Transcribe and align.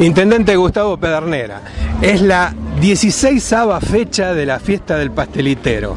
Intendente 0.00 0.56
Gustavo 0.56 0.96
Pedernera, 0.96 1.60
es 2.02 2.20
la 2.20 2.52
16 2.80 3.54
fecha 3.80 4.34
de 4.34 4.44
la 4.44 4.58
fiesta 4.58 4.98
del 4.98 5.12
pastelitero. 5.12 5.96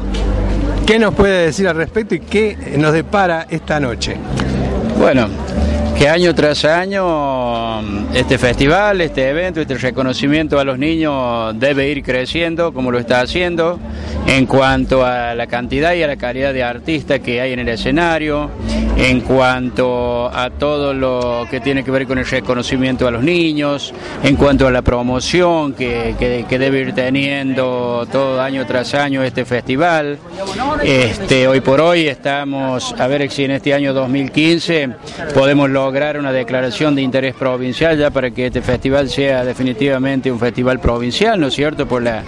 ¿Qué 0.86 0.98
nos 0.98 1.14
puede 1.14 1.46
decir 1.46 1.66
al 1.68 1.76
respecto 1.76 2.14
y 2.14 2.20
qué 2.20 2.56
nos 2.78 2.92
depara 2.92 3.46
esta 3.50 3.80
noche? 3.80 4.16
Bueno, 4.98 5.28
que 5.98 6.08
año 6.08 6.32
tras 6.32 6.64
año 6.64 7.80
este 8.14 8.38
festival, 8.38 9.00
este 9.00 9.30
evento, 9.30 9.60
este 9.60 9.76
reconocimiento 9.78 10.60
a 10.60 10.64
los 10.64 10.78
niños 10.78 11.58
debe 11.58 11.88
ir 11.88 12.04
creciendo 12.04 12.72
como 12.72 12.92
lo 12.92 13.00
está 13.00 13.20
haciendo 13.20 13.80
en 14.26 14.46
cuanto 14.46 15.04
a 15.04 15.34
la 15.34 15.48
cantidad 15.48 15.94
y 15.94 16.02
a 16.04 16.06
la 16.06 16.16
calidad 16.16 16.52
de 16.52 16.62
artistas 16.62 17.18
que 17.18 17.40
hay 17.40 17.52
en 17.52 17.58
el 17.58 17.68
escenario, 17.68 18.48
en 18.96 19.22
cuanto 19.22 20.28
a 20.28 20.50
todo 20.50 20.94
lo 20.94 21.46
que 21.50 21.60
tiene 21.60 21.82
que 21.82 21.90
ver 21.90 22.06
con 22.06 22.18
el 22.18 22.26
reconocimiento 22.26 23.08
a 23.08 23.10
los 23.10 23.22
niños, 23.22 23.92
en 24.22 24.36
cuanto 24.36 24.68
a 24.68 24.70
la 24.70 24.82
promoción 24.82 25.72
que, 25.72 26.14
debe 26.48 26.80
ir 26.80 26.92
teniendo 26.92 28.06
todo 28.10 28.40
año 28.40 28.66
tras 28.66 28.94
año 28.94 29.22
este 29.22 29.44
festival. 29.44 30.18
Este, 30.82 31.48
hoy 31.48 31.60
por 31.60 31.80
hoy 31.80 32.06
estamos 32.06 32.94
a 32.98 33.06
ver 33.06 33.28
si 33.30 33.44
en 33.44 33.52
este 33.52 33.74
año 33.74 33.94
2015 33.94 34.90
podemos 35.34 35.70
lograr 35.70 35.87
lograr 35.88 36.18
una 36.18 36.32
declaración 36.32 36.94
de 36.94 37.00
interés 37.00 37.34
provincial 37.34 37.96
ya 37.96 38.10
para 38.10 38.30
que 38.30 38.48
este 38.48 38.60
festival 38.60 39.08
sea 39.08 39.42
definitivamente 39.42 40.30
un 40.30 40.38
festival 40.38 40.80
provincial, 40.80 41.40
¿no 41.40 41.46
es 41.46 41.54
cierto? 41.54 41.88
Por 41.88 42.02
la, 42.02 42.22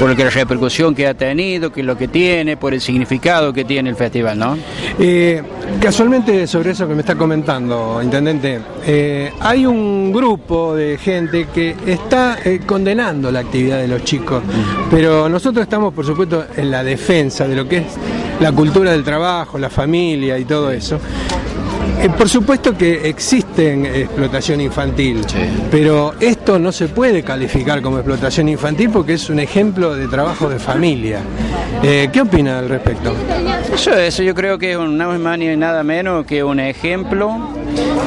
por 0.00 0.18
la 0.18 0.30
repercusión 0.30 0.94
que 0.94 1.06
ha 1.06 1.12
tenido, 1.12 1.70
que 1.70 1.82
lo 1.82 1.94
que 1.94 2.08
tiene, 2.08 2.56
por 2.56 2.72
el 2.72 2.80
significado 2.80 3.52
que 3.52 3.66
tiene 3.66 3.90
el 3.90 3.96
festival, 3.96 4.38
¿no? 4.38 4.56
Eh, 4.98 5.42
casualmente 5.78 6.46
sobre 6.46 6.70
eso 6.70 6.88
que 6.88 6.94
me 6.94 7.00
está 7.00 7.14
comentando, 7.14 8.00
intendente, 8.02 8.60
eh, 8.86 9.30
hay 9.40 9.66
un 9.66 10.10
grupo 10.10 10.74
de 10.74 10.96
gente 10.96 11.48
que 11.54 11.76
está 11.86 12.38
eh, 12.42 12.60
condenando 12.64 13.30
la 13.30 13.40
actividad 13.40 13.78
de 13.78 13.88
los 13.88 14.04
chicos, 14.04 14.42
pero 14.90 15.28
nosotros 15.28 15.64
estamos, 15.64 15.92
por 15.92 16.06
supuesto, 16.06 16.46
en 16.56 16.70
la 16.70 16.82
defensa 16.82 17.46
de 17.46 17.56
lo 17.56 17.68
que 17.68 17.76
es 17.76 17.84
la 18.40 18.52
cultura 18.52 18.92
del 18.92 19.04
trabajo, 19.04 19.58
la 19.58 19.68
familia 19.68 20.38
y 20.38 20.46
todo 20.46 20.70
eso. 20.70 20.98
Eh, 22.00 22.08
por 22.16 22.28
supuesto 22.28 22.76
que 22.76 23.08
existen 23.08 23.86
explotación 23.86 24.60
infantil, 24.60 25.24
pero 25.70 26.14
esto 26.18 26.58
no 26.58 26.72
se 26.72 26.88
puede 26.88 27.22
calificar 27.22 27.80
como 27.80 27.98
explotación 27.98 28.48
infantil 28.48 28.90
porque 28.90 29.14
es 29.14 29.30
un 29.30 29.38
ejemplo 29.38 29.94
de 29.94 30.08
trabajo 30.08 30.48
de 30.48 30.58
familia. 30.58 31.20
Eh, 31.82 32.08
¿Qué 32.12 32.20
opina 32.20 32.58
al 32.58 32.68
respecto? 32.68 33.14
Eso, 33.72 33.94
eso 33.94 34.22
yo 34.22 34.34
creo 34.34 34.58
que 34.58 34.72
es 34.72 34.78
nada 34.78 35.18
más 35.18 35.38
ni 35.38 35.56
nada 35.56 35.82
menos 35.82 36.26
que 36.26 36.42
un 36.42 36.60
ejemplo, 36.60 37.48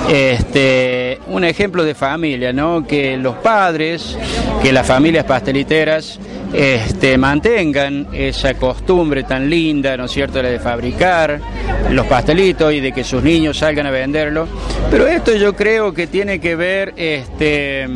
este, 0.10 1.20
un 1.28 1.44
ejemplo 1.44 1.84
de 1.84 1.96
familia, 1.96 2.54
¿no? 2.54 2.86
Que 2.86 3.18
los 3.18 3.36
padres, 3.36 4.18
que 4.62 4.72
las 4.72 4.86
familias 4.86 5.26
pasteliteras 5.26 6.20
este, 6.54 7.18
mantengan 7.18 8.08
esa 8.14 8.54
costumbre 8.54 9.24
tan 9.24 9.50
linda, 9.50 9.98
¿no 9.98 10.06
es 10.06 10.12
cierto?, 10.12 10.42
la 10.42 10.50
de 10.50 10.60
fabricar 10.60 11.40
los 11.92 12.06
pastelitos 12.06 12.74
y 12.74 12.80
de 12.80 12.92
que 12.92 13.04
sus 13.04 13.24
niños 13.24 13.58
salgan 13.58 13.86
a 13.88 13.92
venderlo. 13.92 14.48
Pero 14.90 15.08
esto 15.08 15.36
yo 15.36 15.56
creo 15.56 15.94
que 15.94 16.08
tiene 16.08 16.40
que 16.40 16.56
ver 16.56 16.94
este, 16.96 17.88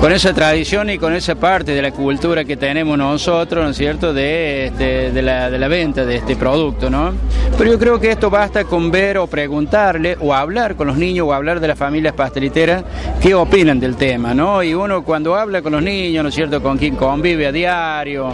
con 0.00 0.12
esa 0.12 0.32
tradición 0.32 0.90
y 0.90 0.98
con 0.98 1.12
esa 1.12 1.34
parte 1.34 1.72
de 1.72 1.82
la 1.82 1.90
cultura 1.90 2.44
que 2.44 2.56
tenemos 2.56 2.96
nosotros, 2.96 3.64
¿no 3.64 3.70
es 3.70 3.76
cierto?, 3.76 4.14
de, 4.14 4.66
este, 4.66 5.10
de, 5.10 5.22
la, 5.22 5.50
de 5.50 5.58
la 5.58 5.66
venta 5.66 6.04
de 6.04 6.16
este 6.16 6.36
producto, 6.36 6.88
¿no? 6.88 7.12
Pero 7.56 7.72
yo 7.72 7.78
creo 7.78 7.98
que 7.98 8.10
esto 8.12 8.30
basta 8.30 8.64
con 8.64 8.92
ver 8.92 9.18
o 9.18 9.26
preguntarle 9.26 10.16
o 10.20 10.32
hablar 10.32 10.76
con 10.76 10.86
los 10.86 10.96
niños 10.96 11.26
o 11.26 11.32
hablar 11.32 11.58
de 11.58 11.68
las 11.68 11.78
familias 11.78 12.14
pasteliteras 12.14 12.84
qué 13.20 13.34
opinan 13.34 13.80
del 13.80 13.96
tema, 13.96 14.34
¿no? 14.34 14.62
Y 14.62 14.72
uno 14.72 15.02
cuando 15.02 15.34
habla 15.34 15.62
con 15.62 15.72
los 15.72 15.82
niños, 15.82 16.22
¿no 16.22 16.28
es 16.28 16.34
cierto?, 16.34 16.62
con 16.62 16.78
quien 16.78 16.94
convive 16.94 17.48
a 17.48 17.52
diario, 17.52 18.32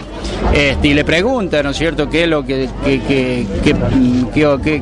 este, 0.53 0.87
y 0.87 0.93
le 0.93 1.03
pregunta, 1.03 1.61
¿no 1.63 1.71
es 1.71 1.77
cierto?, 1.77 2.09
qué 2.09 2.23
es 2.23 2.29
lo 2.29 2.45
que, 2.45 2.67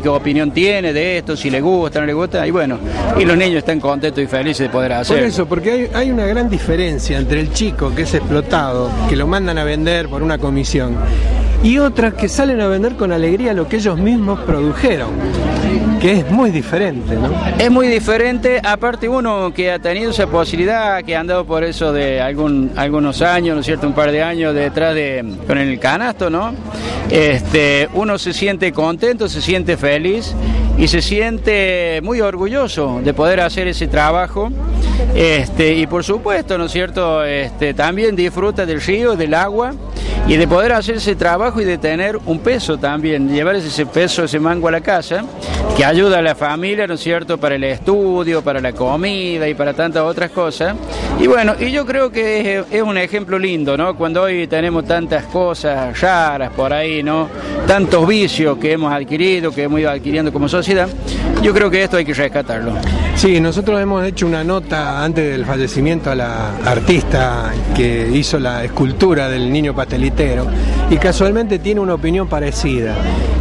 opinión 0.08 0.52
tiene 0.52 0.94
de 0.94 1.18
esto, 1.18 1.36
si 1.36 1.50
le 1.50 1.62
gusta, 1.62 2.00
no 2.00 2.06
le 2.06 2.14
gusta, 2.14 2.46
y 2.46 2.52
bueno, 2.52 2.78
y 3.20 3.26
los 3.26 3.38
niños 3.38 3.58
están 3.58 3.80
contentos 3.80 4.24
y 4.24 4.28
felices 4.28 4.68
de 4.68 4.70
poder 4.70 4.94
hacer. 4.94 5.18
Por 5.18 5.26
eso, 5.26 5.46
porque 5.46 5.72
hay, 5.72 5.90
hay 5.94 6.12
una 6.12 6.26
gran 6.26 6.50
diferencia 6.50 7.18
entre 7.18 7.40
el 7.40 7.52
chico 7.54 7.94
que 7.96 8.04
es 8.04 8.14
explotado, 8.14 8.90
que 9.10 9.16
lo 9.16 9.28
mandan 9.28 9.58
a 9.58 9.64
vender 9.64 10.10
por 10.10 10.22
una 10.24 10.38
comisión, 10.38 10.96
y 11.64 11.80
otras 11.80 12.14
que 12.14 12.28
salen 12.28 12.60
a 12.60 12.68
vender 12.68 12.96
con 12.96 13.14
alegría 13.14 13.54
lo 13.54 13.68
que 13.70 13.78
ellos 13.78 13.98
mismos 13.98 14.42
produjeron, 14.42 15.10
que 16.02 16.20
es 16.20 16.30
muy 16.30 16.52
diferente, 16.52 17.16
¿no? 17.16 17.32
Es 17.58 17.72
muy 17.72 17.88
diferente, 17.88 18.60
aparte 18.62 19.08
uno 19.08 19.54
que 19.54 19.72
ha 19.72 19.80
tenido 19.80 20.12
esa 20.12 20.28
posibilidad, 20.28 21.02
que 21.04 21.16
ha 21.16 21.22
andado 21.22 21.46
por 21.46 21.64
eso 21.64 21.94
de 21.94 22.20
algún, 22.20 22.74
algunos 22.76 23.22
años, 23.22 23.56
¿no 23.56 23.62
es 23.62 23.66
cierto?, 23.66 23.88
un 23.88 23.94
par 23.94 24.12
de 24.12 24.22
años 24.22 24.54
detrás 24.54 24.94
de, 24.94 25.24
con 25.48 25.58
el 25.58 25.80
canasto, 25.80 26.30
¿no? 26.30 26.54
Este, 27.10 27.88
uno 27.94 28.18
se 28.18 28.34
siente 28.34 28.74
contento, 28.74 29.30
se 29.30 29.42
siente 29.42 29.78
feliz 29.78 30.36
y 30.78 30.90
se 30.90 31.02
siente 31.02 32.02
muy 32.04 32.20
orgulloso 32.20 33.00
de 33.04 33.14
poder 33.14 33.40
hacer 33.40 33.70
ese 33.70 33.88
trabajo. 33.88 34.52
Este, 35.16 35.76
y 35.76 35.88
por 35.88 36.04
supuesto, 36.04 36.58
¿no 36.58 36.66
es 36.66 36.72
cierto? 36.72 37.24
Este, 37.24 37.74
también 37.74 38.16
disfruta 38.16 38.66
del 38.66 38.82
río, 38.82 39.16
del 39.16 39.34
agua 39.34 39.74
y 40.28 40.38
de 40.38 40.48
poder 40.48 40.72
hacer 40.72 40.96
ese 40.96 41.16
trabajo 41.16 41.60
y 41.60 41.66
de 41.66 41.78
tener 41.78 42.18
un 42.26 42.40
peso 42.40 42.78
también, 42.78 43.28
llevar 43.30 43.56
ese 43.56 43.86
peso, 43.86 44.24
ese 44.24 44.40
mango 44.40 44.70
a 44.70 44.72
la 44.72 44.82
casa, 44.82 45.26
que 45.76 45.84
ayuda 45.84 46.20
a 46.20 46.22
la 46.22 46.34
familia, 46.34 46.88
¿no 46.88 46.94
es 46.94 47.02
cierto?, 47.02 47.38
para 47.38 47.56
el 47.56 47.64
estudio, 47.64 48.42
para 48.42 48.62
la 48.62 48.72
comida 48.74 49.48
y 49.50 49.54
para 49.54 49.74
tantas 49.74 50.04
otras 50.04 50.32
cosas. 50.32 50.76
Y 51.20 51.28
bueno, 51.28 51.56
y 51.60 51.72
yo 51.72 51.86
creo 51.86 52.10
que 52.10 52.64
es, 52.70 52.82
un 52.82 52.98
ejemplo 52.98 53.38
lindo, 53.38 53.76
¿no? 53.76 53.96
Cuando 53.96 54.24
hoy 54.24 54.48
tenemos 54.48 54.86
tantas 54.86 55.26
cosas 55.26 56.00
raras 56.00 56.52
por 56.54 56.72
ahí, 56.72 57.04
¿no? 57.04 57.28
Tantos 57.68 58.08
vicios 58.08 58.58
que 58.58 58.74
hemos 58.74 58.94
adquirido, 58.94 59.52
que 59.52 59.64
hemos 59.64 59.80
ido 59.80 59.90
adquiriendo 59.90 60.32
como 60.32 60.48
sociedad, 60.48 60.88
yo 61.42 61.54
creo 61.54 61.70
que 61.70 61.84
esto 61.84 61.98
hay 61.98 62.06
que 62.06 62.14
rescatarlo. 62.14 62.74
Sí, 63.16 63.40
nosotros 63.40 63.80
hemos 63.82 64.04
hecho 64.06 64.28
una 64.28 64.44
nota 64.44 65.04
antes 65.04 65.32
del 65.32 65.46
fallecimiento 65.46 66.12
a 66.12 66.16
la 66.16 66.58
artista 66.66 67.54
que 67.76 68.10
hizo 68.14 68.38
la 68.40 68.64
escultura 68.64 69.30
del 69.30 69.52
niño 69.52 69.74
pastelitero 69.74 70.46
y 70.90 70.98
casualmente 70.98 71.60
tiene 71.60 71.80
una 71.80 71.94
opinión 71.94 72.28
parecida 72.28 72.96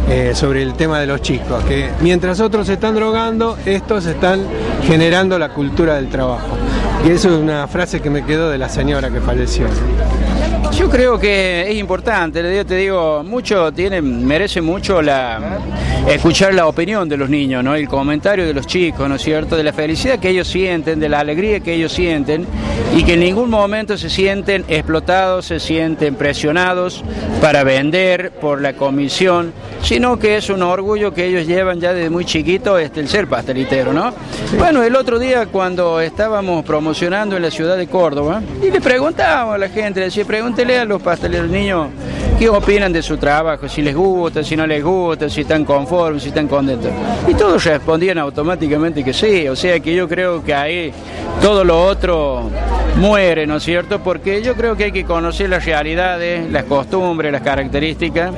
eh, 0.09 0.31
sobre 0.35 0.63
el 0.63 0.73
tema 0.75 0.99
de 0.99 1.07
los 1.07 1.21
chicos, 1.21 1.63
que 1.65 1.89
mientras 2.01 2.39
otros 2.39 2.67
se 2.67 2.73
están 2.73 2.95
drogando, 2.95 3.57
estos 3.65 4.05
están 4.05 4.45
generando 4.85 5.37
la 5.37 5.49
cultura 5.49 5.95
del 5.95 6.07
trabajo. 6.07 6.57
Y 7.05 7.11
eso 7.11 7.29
es 7.29 7.35
una 7.35 7.67
frase 7.67 7.99
que 7.99 8.09
me 8.09 8.25
quedó 8.25 8.49
de 8.49 8.57
la 8.57 8.69
señora 8.69 9.09
que 9.09 9.19
falleció. 9.19 9.67
Yo 10.77 10.89
creo 10.89 11.19
que 11.19 11.69
es 11.69 11.77
importante, 11.77 12.41
yo 12.55 12.65
te 12.65 12.75
digo, 12.75 13.23
mucho 13.23 13.71
tiene, 13.71 14.01
merece 14.01 14.59
mucho 14.61 15.01
la 15.01 15.59
escuchar 16.07 16.53
la 16.53 16.67
opinión 16.67 17.07
de 17.07 17.15
los 17.15 17.29
niños, 17.29 17.63
¿no? 17.63 17.75
El 17.75 17.87
comentario 17.87 18.45
de 18.45 18.53
los 18.53 18.67
chicos, 18.67 19.07
¿no 19.07 19.15
es 19.15 19.21
cierto? 19.21 19.55
De 19.55 19.63
la 19.63 19.71
felicidad 19.71 20.19
que 20.19 20.29
ellos 20.29 20.47
sienten, 20.47 20.99
de 20.99 21.09
la 21.09 21.19
alegría 21.19 21.59
que 21.61 21.73
ellos 21.73 21.93
sienten 21.93 22.45
y 22.95 23.03
que 23.03 23.13
en 23.13 23.21
ningún 23.21 23.49
momento 23.49 23.97
se 23.97 24.09
sienten 24.09 24.65
explotados, 24.67 25.45
se 25.45 25.59
sienten 25.59 26.15
presionados 26.15 27.03
para 27.41 27.63
vender 27.63 28.31
por 28.31 28.61
la 28.61 28.73
comisión, 28.73 29.53
sino 29.81 30.19
que 30.19 30.37
es 30.37 30.49
un 30.49 30.61
orgullo 30.61 31.13
que 31.13 31.25
ellos 31.25 31.47
llevan 31.47 31.79
ya 31.79 31.93
desde 31.93 32.09
muy 32.09 32.25
chiquito 32.25 32.77
este, 32.77 32.99
el 32.99 33.07
ser 33.07 33.27
pastelitero, 33.27 33.93
¿no? 33.93 34.13
Bueno, 34.57 34.83
el 34.83 34.95
otro 34.95 35.19
día 35.19 35.45
cuando 35.47 36.01
estábamos 36.01 36.65
promocionando 36.65 37.35
en 37.35 37.41
la 37.41 37.51
ciudad 37.51 37.77
de 37.77 37.87
Córdoba 37.87 38.41
y 38.61 38.69
le 38.69 38.81
preguntábamos 38.81 39.55
a 39.55 39.57
la 39.57 39.69
gente, 39.69 40.01
le 40.01 40.07
decía, 40.07 40.25
pregúntale 40.63 40.79
a 40.79 40.85
los 40.85 41.01
pasteleros 41.01 41.49
niños 41.49 41.87
qué 42.39 42.49
opinan 42.49 42.93
de 42.93 43.01
su 43.01 43.17
trabajo, 43.17 43.67
si 43.67 43.81
les 43.81 43.95
gusta, 43.95 44.43
si 44.43 44.55
no 44.55 44.65
les 44.65 44.83
gusta, 44.83 45.29
si 45.29 45.41
están 45.41 45.65
conformes, 45.65 46.23
si 46.23 46.29
están 46.29 46.47
contentos. 46.47 46.89
Y 47.27 47.33
todos 47.33 47.63
respondían 47.65 48.17
automáticamente 48.17 49.03
que 49.03 49.13
sí, 49.13 49.47
o 49.47 49.55
sea 49.55 49.79
que 49.79 49.93
yo 49.93 50.07
creo 50.07 50.43
que 50.43 50.53
ahí 50.53 50.91
todo 51.41 51.63
lo 51.63 51.85
otro 51.85 52.49
muere, 52.95 53.47
¿no 53.47 53.57
es 53.57 53.63
cierto? 53.63 53.99
Porque 53.99 54.41
yo 54.41 54.55
creo 54.55 54.75
que 54.75 54.85
hay 54.85 54.91
que 54.91 55.03
conocer 55.03 55.49
las 55.49 55.65
realidades, 55.65 56.49
las 56.51 56.63
costumbres, 56.65 57.31
las 57.31 57.41
características 57.41 58.31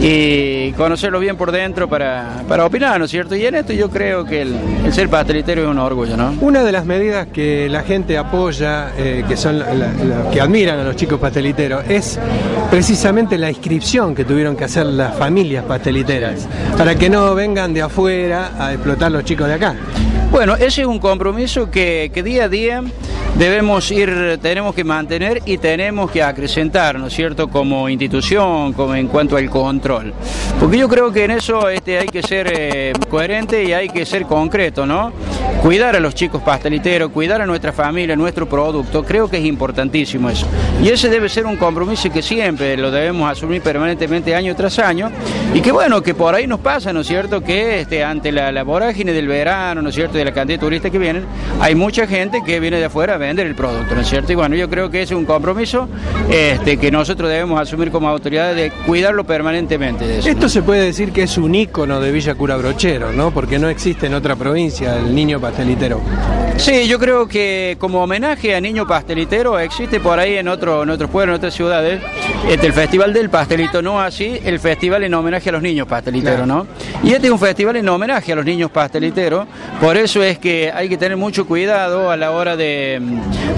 y 0.00 0.72
conocerlo 0.72 1.20
bien 1.20 1.36
por 1.36 1.52
dentro 1.52 1.88
para, 1.88 2.42
para 2.48 2.64
opinar, 2.66 2.98
¿no 2.98 3.04
es 3.04 3.10
cierto? 3.10 3.34
Y 3.36 3.46
en 3.46 3.54
esto 3.54 3.72
yo 3.72 3.90
creo 3.90 4.24
que 4.24 4.42
el, 4.42 4.92
ser 4.92 5.08
pastelitero 5.08 5.62
es 5.62 5.68
un 5.68 5.78
orgullo, 5.78 6.16
¿no? 6.16 6.34
Una 6.40 6.62
de 6.62 6.72
las 6.72 6.84
medidas 6.84 7.28
que 7.28 7.68
la 7.68 7.82
gente 7.82 8.18
apoya, 8.18 8.92
eh, 8.96 9.24
que 9.26 9.36
son 9.36 9.62
que 10.32 10.40
admiran 10.40 10.78
a 10.78 10.84
los 10.84 10.96
chicos 10.96 11.18
pasteliteros, 11.20 11.84
es 11.88 12.18
precisamente 12.70 13.38
la 13.38 13.50
inscripción 13.50 14.14
que 14.14 14.24
tuvieron 14.24 14.56
que 14.56 14.64
hacer 14.64 14.86
las 14.86 15.16
familias 15.16 15.64
pasteliteras, 15.64 16.48
para 16.76 16.94
que 16.96 17.08
no 17.08 17.34
vengan 17.34 17.72
de 17.72 17.82
afuera 17.82 18.52
a 18.58 18.72
explotar 18.72 19.12
los 19.12 19.24
chicos 19.24 19.46
de 19.46 19.54
acá. 19.54 19.76
Bueno, 20.32 20.56
ese 20.56 20.80
es 20.80 20.86
un 20.86 20.98
compromiso 20.98 21.70
que, 21.70 22.10
que 22.12 22.22
día 22.22 22.44
a 22.44 22.48
día 22.48 22.82
debemos 23.36 23.90
ir, 23.90 24.38
tenemos 24.40 24.74
que 24.74 24.82
mantener 24.82 25.42
y 25.44 25.58
tenemos 25.58 26.10
que 26.10 26.22
acrecentar, 26.22 26.98
¿no 26.98 27.08
es 27.08 27.12
cierto?, 27.12 27.48
como 27.48 27.86
institución, 27.90 28.72
como 28.72 28.94
en 28.94 29.08
cuanto 29.08 29.36
al 29.36 29.50
control. 29.50 30.14
Porque 30.58 30.78
yo 30.78 30.88
creo 30.88 31.12
que 31.12 31.24
en 31.24 31.32
eso 31.32 31.68
este, 31.68 31.98
hay 31.98 32.08
que 32.08 32.22
ser 32.22 32.50
eh, 32.50 32.92
coherente 33.10 33.62
y 33.62 33.74
hay 33.74 33.90
que 33.90 34.06
ser 34.06 34.24
concreto, 34.24 34.86
¿no? 34.86 35.12
Cuidar 35.62 35.96
a 35.96 36.00
los 36.00 36.14
chicos 36.14 36.42
pasteliteros, 36.42 37.10
cuidar 37.10 37.42
a 37.42 37.46
nuestra 37.46 37.72
familia, 37.72 38.16
nuestro 38.16 38.48
producto, 38.48 39.04
creo 39.04 39.28
que 39.28 39.36
es 39.36 39.44
importantísimo 39.44 40.30
eso. 40.30 40.46
Y 40.82 40.88
ese 40.88 41.10
debe 41.10 41.28
ser 41.28 41.44
un 41.44 41.56
compromiso 41.56 42.10
que 42.10 42.22
siempre 42.22 42.76
lo 42.78 42.90
debemos 42.90 43.30
asumir 43.30 43.60
permanentemente 43.60 44.34
año 44.34 44.56
tras 44.56 44.78
año 44.78 45.10
y 45.54 45.60
que 45.60 45.72
bueno, 45.72 46.02
que 46.02 46.14
por 46.14 46.34
ahí 46.34 46.46
nos 46.46 46.60
pasa, 46.60 46.92
¿no 46.92 47.00
es 47.00 47.06
cierto?, 47.06 47.42
que 47.42 47.80
este, 47.80 48.02
ante 48.02 48.32
la, 48.32 48.50
la 48.50 48.62
vorágine 48.62 49.12
del 49.12 49.28
verano, 49.28 49.82
¿no 49.82 49.90
es 49.90 49.94
cierto?, 49.94 50.21
de 50.24 50.30
la 50.30 50.34
cantidad 50.34 50.58
de 50.58 50.64
turistas 50.64 50.90
que 50.90 50.98
vienen, 50.98 51.24
hay 51.60 51.74
mucha 51.74 52.06
gente 52.06 52.42
que 52.44 52.60
viene 52.60 52.78
de 52.78 52.86
afuera 52.86 53.16
vender 53.16 53.46
el 53.46 53.54
producto, 53.54 53.94
¿no 53.94 54.00
es 54.00 54.08
cierto? 54.08 54.32
Y 54.32 54.34
bueno, 54.34 54.56
yo 54.56 54.68
creo 54.68 54.90
que 54.90 55.02
es 55.02 55.10
un 55.10 55.24
compromiso 55.24 55.88
este, 56.30 56.76
que 56.76 56.90
nosotros 56.90 57.28
debemos 57.28 57.60
asumir 57.60 57.90
como 57.90 58.08
autoridades 58.08 58.56
de 58.56 58.70
cuidarlo 58.86 59.24
permanentemente. 59.24 60.06
De 60.06 60.18
eso, 60.18 60.28
Esto 60.28 60.42
¿no? 60.42 60.48
se 60.48 60.62
puede 60.62 60.82
decir 60.82 61.12
que 61.12 61.24
es 61.24 61.38
un 61.38 61.54
ícono 61.54 62.00
de 62.00 62.12
Villa 62.12 62.34
Cura 62.34 62.56
Brochero, 62.56 63.12
¿no? 63.12 63.30
Porque 63.30 63.58
no 63.58 63.68
existe 63.68 64.06
en 64.06 64.14
otra 64.14 64.36
provincia 64.36 64.98
el 64.98 65.14
niño 65.14 65.40
pastelitero. 65.40 66.00
Sí, 66.56 66.86
yo 66.86 66.98
creo 66.98 67.26
que 67.26 67.76
como 67.80 68.02
homenaje 68.02 68.54
a 68.54 68.60
Niño 68.60 68.86
Pastelitero 68.86 69.58
existe 69.58 69.98
por 69.98 70.20
ahí 70.20 70.36
en, 70.36 70.46
otro, 70.46 70.84
en 70.84 70.90
otros 70.90 71.10
pueblos, 71.10 71.34
en 71.34 71.38
otras 71.38 71.54
ciudades, 71.54 72.00
este, 72.48 72.66
el 72.68 72.72
Festival 72.72 73.12
del 73.12 73.30
Pastelito, 73.30 73.82
no 73.82 74.00
así 74.00 74.38
el 74.44 74.60
festival 74.60 75.02
en 75.02 75.12
homenaje 75.14 75.48
a 75.48 75.52
los 75.52 75.62
niños 75.62 75.88
pasteliteros, 75.88 76.46
¿no? 76.46 76.66
Y 77.02 77.12
este 77.12 77.26
es 77.26 77.32
un 77.32 77.38
festival 77.38 77.76
en 77.76 77.88
homenaje 77.88 78.32
a 78.32 78.36
los 78.36 78.44
niños 78.44 78.70
pasteliteros, 78.70 79.46
por 79.80 79.96
eso 79.96 80.22
es 80.22 80.38
que 80.38 80.70
hay 80.72 80.88
que 80.88 80.96
tener 80.96 81.16
mucho 81.16 81.46
cuidado 81.46 82.10
a 82.10 82.16
la 82.16 82.30
hora 82.30 82.56
de, 82.56 83.00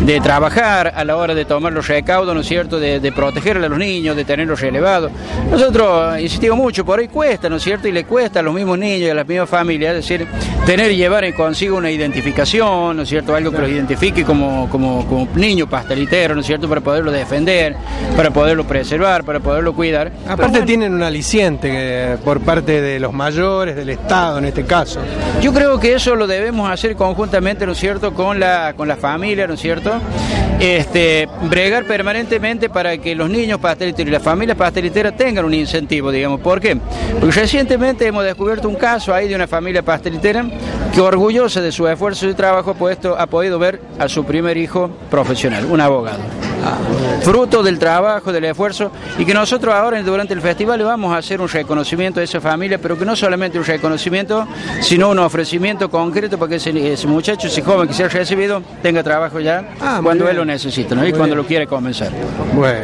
de 0.00 0.20
trabajar, 0.20 0.92
a 0.96 1.04
la 1.04 1.16
hora 1.16 1.34
de 1.34 1.44
tomar 1.44 1.74
los 1.74 1.86
recaudos, 1.86 2.34
¿no 2.34 2.40
es 2.40 2.46
cierto?, 2.46 2.80
de, 2.80 3.00
de 3.00 3.12
proteger 3.12 3.58
a 3.58 3.68
los 3.68 3.78
niños, 3.78 4.16
de 4.16 4.24
tenerlos 4.24 4.60
relevados. 4.60 5.12
Nosotros 5.50 6.18
insistimos 6.20 6.56
mucho, 6.56 6.86
por 6.86 7.00
ahí 7.00 7.08
cuesta, 7.08 7.50
¿no 7.50 7.56
es 7.56 7.62
cierto?, 7.62 7.86
y 7.86 7.92
le 7.92 8.04
cuesta 8.04 8.40
a 8.40 8.42
los 8.42 8.54
mismos 8.54 8.78
niños 8.78 9.08
y 9.08 9.10
a 9.10 9.14
las 9.14 9.28
mismas 9.28 9.50
familias, 9.50 9.94
es 9.94 10.08
decir, 10.08 10.26
tener 10.64 10.90
y 10.90 10.96
llevar 10.96 11.24
en 11.24 11.34
consigo 11.34 11.76
una 11.76 11.90
identificación, 11.90 12.83
¿no 12.92 13.02
es 13.02 13.08
cierto?, 13.08 13.34
algo 13.34 13.50
que 13.50 13.58
los 13.58 13.70
identifique 13.70 14.24
como, 14.24 14.68
como, 14.68 15.06
como 15.06 15.28
niño 15.34 15.68
pastelitero, 15.68 16.34
¿no 16.34 16.40
es 16.40 16.46
cierto?, 16.46 16.68
para 16.68 16.80
poderlo 16.80 17.10
defender, 17.10 17.76
para 18.16 18.30
poderlo 18.30 18.64
preservar, 18.64 19.24
para 19.24 19.40
poderlo 19.40 19.72
cuidar. 19.72 20.12
Aparte 20.26 20.50
bueno, 20.50 20.66
tienen 20.66 20.92
un 20.92 21.02
aliciente 21.02 21.70
eh, 21.72 22.16
por 22.24 22.40
parte 22.40 22.80
de 22.80 23.00
los 23.00 23.12
mayores, 23.12 23.76
del 23.76 23.90
Estado 23.90 24.38
en 24.38 24.46
este 24.46 24.64
caso. 24.64 25.00
Yo 25.40 25.52
creo 25.52 25.78
que 25.78 25.94
eso 25.94 26.14
lo 26.16 26.26
debemos 26.26 26.70
hacer 26.70 26.96
conjuntamente, 26.96 27.64
¿no 27.64 27.72
es 27.72 27.78
cierto?, 27.78 28.12
con 28.12 28.40
la, 28.40 28.74
con 28.76 28.88
la 28.88 28.96
familia, 28.96 29.46
¿no 29.46 29.54
es 29.54 29.60
cierto? 29.60 29.92
Este, 30.60 31.28
bregar 31.42 31.84
permanentemente 31.84 32.68
para 32.68 32.96
que 32.98 33.14
los 33.14 33.28
niños 33.28 33.58
pasteliteros 33.58 34.08
y 34.08 34.12
las 34.12 34.22
familias 34.22 34.56
pasteliteras 34.56 35.16
tengan 35.16 35.44
un 35.44 35.52
incentivo, 35.52 36.10
digamos. 36.10 36.40
¿Por 36.40 36.60
qué? 36.60 36.76
Porque 37.20 37.40
recientemente 37.40 38.06
hemos 38.06 38.24
descubierto 38.24 38.68
un 38.68 38.76
caso 38.76 39.12
ahí 39.12 39.28
de 39.28 39.34
una 39.34 39.46
familia 39.46 39.82
pastelitera 39.82 40.44
que 40.94 41.00
orgullosa 41.00 41.60
de 41.60 41.72
su 41.72 41.88
esfuerzo 41.88 42.28
y 42.28 42.34
trabajo 42.34 42.74
puesto, 42.74 43.18
ha 43.18 43.26
podido 43.26 43.58
ver 43.58 43.80
a 43.98 44.08
su 44.08 44.24
primer 44.24 44.56
hijo 44.56 44.90
profesional, 45.10 45.66
un 45.66 45.80
abogado. 45.80 46.20
Fruto 47.22 47.62
del 47.62 47.78
trabajo, 47.78 48.32
del 48.32 48.44
esfuerzo, 48.44 48.90
y 49.18 49.24
que 49.24 49.32
nosotros 49.34 49.74
ahora 49.74 50.02
durante 50.02 50.34
el 50.34 50.40
festival 50.40 50.78
le 50.78 50.84
vamos 50.84 51.14
a 51.14 51.18
hacer 51.18 51.40
un 51.40 51.48
reconocimiento 51.48 52.20
a 52.20 52.22
esa 52.22 52.40
familia, 52.40 52.78
pero 52.78 52.98
que 52.98 53.04
no 53.04 53.16
solamente 53.16 53.58
un 53.58 53.64
reconocimiento, 53.64 54.46
sino 54.80 55.08
un 55.10 55.18
ofrecimiento 55.18 55.90
concreto 55.90 56.38
para 56.38 56.50
que 56.50 56.56
ese, 56.56 56.92
ese 56.92 57.06
muchacho, 57.06 57.46
ese 57.48 57.62
joven 57.62 57.88
que 57.88 57.94
se 57.94 58.04
ha 58.04 58.08
recibido, 58.08 58.62
tenga 58.82 59.02
trabajo 59.02 59.40
ya 59.40 59.64
Ah, 59.80 60.00
cuando 60.02 60.28
él 60.28 60.36
lo 60.36 60.44
necesita 60.44 60.94
¿no? 60.94 61.02
y 61.02 61.10
Muy 61.10 61.12
cuando 61.12 61.34
bien. 61.34 61.38
lo 61.38 61.46
quiere 61.46 61.66
comenzar. 61.66 62.10
Bueno, 62.54 62.82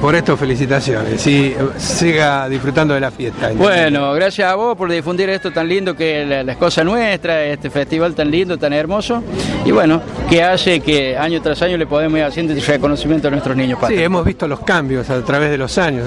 por 0.00 0.14
esto 0.14 0.36
felicitaciones. 0.36 1.24
Y 1.26 1.54
siga 1.78 2.48
disfrutando 2.48 2.94
de 2.94 3.00
la 3.00 3.10
fiesta. 3.10 3.50
Bueno, 3.54 4.12
gracias 4.12 4.50
a 4.50 4.54
vos 4.54 4.76
por 4.76 4.90
difundir 4.90 5.28
esto 5.30 5.50
tan 5.52 5.68
lindo 5.68 5.94
que 5.96 6.24
la- 6.26 6.42
las 6.42 6.56
cosas 6.56 6.84
nuestras, 6.84 7.46
este 7.46 7.70
festival 7.70 8.14
tan 8.14 8.30
lindo, 8.30 8.58
tan 8.58 8.72
hermoso, 8.72 9.22
y 9.64 9.70
bueno, 9.70 10.02
que 10.28 10.42
hace 10.42 10.80
que 10.80 11.16
año 11.16 11.40
tras 11.40 11.62
año 11.62 11.76
le 11.76 11.86
podemos 11.86 12.18
ir 12.18 12.24
haciendo 12.24 12.52
ese 12.52 12.78
reconocimiento 12.90 13.28
a 13.28 13.30
nuestros 13.30 13.56
niños 13.56 13.78
Sí, 13.86 13.94
hemos 14.02 14.24
visto 14.24 14.48
los 14.48 14.60
cambios 14.60 15.08
a 15.10 15.22
través 15.24 15.50
de 15.50 15.58
los 15.58 15.78
años. 15.78 16.06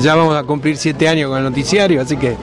Ya 0.00 0.14
vamos 0.14 0.36
a 0.36 0.44
cumplir 0.44 0.76
siete 0.76 1.08
años 1.08 1.28
con 1.28 1.38
el 1.38 1.44
noticiario, 1.44 2.00
así 2.00 2.16
que... 2.16 2.36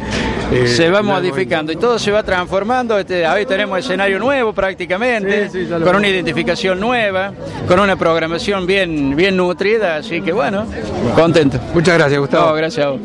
eh, 0.52 0.68
se 0.68 0.90
va 0.90 1.02
modificando 1.02 1.72
y 1.72 1.76
todo 1.76 1.98
se 1.98 2.12
va 2.12 2.24
transformando. 2.24 2.98
Este, 2.98 3.28
hoy 3.28 3.46
tenemos 3.46 3.80
escenario 3.80 4.20
nuevo 4.20 4.52
prácticamente, 4.54 5.50
Sí, 5.50 5.66
sí, 5.66 5.84
con 5.84 5.96
una 5.96 6.08
identificación 6.08 6.80
nueva, 6.80 7.32
con 7.68 7.80
una 7.80 7.96
programación 7.96 8.66
bien, 8.66 9.16
bien 9.16 9.38
nutrida, 9.38 9.98
así 9.98 10.22
que 10.22 10.32
bueno, 10.34 10.66
contento. 11.16 11.60
Muchas 11.74 11.98
gracias, 11.98 12.20
Gustavo. 12.20 12.50
No, 12.50 12.56
gracias 12.56 12.86
a 12.86 12.90
vos. 12.90 13.00